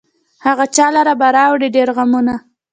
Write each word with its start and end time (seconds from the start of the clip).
هغه 0.45 0.65
چا 0.75 0.87
لره 0.95 1.13
به 1.19 1.27
راوړي 1.37 1.67
ډېر 1.75 1.87
غمونه 1.95 2.35